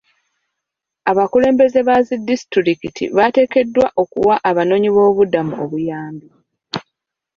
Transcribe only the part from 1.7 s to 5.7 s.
ba zi disitulikikiti bateekeddwa okuwa abanoonyiboobubuddamu